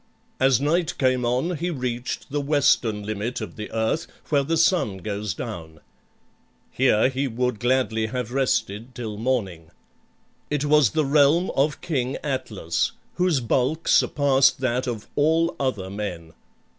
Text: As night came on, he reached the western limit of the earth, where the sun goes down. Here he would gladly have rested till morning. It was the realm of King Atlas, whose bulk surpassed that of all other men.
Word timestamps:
As 0.39 0.59
night 0.59 0.97
came 0.97 1.25
on, 1.25 1.57
he 1.57 1.69
reached 1.69 2.31
the 2.31 2.41
western 2.41 3.03
limit 3.03 3.39
of 3.39 3.55
the 3.55 3.71
earth, 3.71 4.07
where 4.29 4.41
the 4.41 4.57
sun 4.57 4.97
goes 4.97 5.35
down. 5.35 5.79
Here 6.71 7.07
he 7.09 7.27
would 7.27 7.59
gladly 7.59 8.07
have 8.07 8.31
rested 8.31 8.95
till 8.95 9.15
morning. 9.17 9.69
It 10.49 10.65
was 10.65 10.89
the 10.89 11.05
realm 11.05 11.51
of 11.51 11.81
King 11.81 12.17
Atlas, 12.23 12.93
whose 13.17 13.41
bulk 13.41 13.87
surpassed 13.87 14.59
that 14.61 14.87
of 14.87 15.07
all 15.15 15.55
other 15.59 15.91
men. 15.91 16.33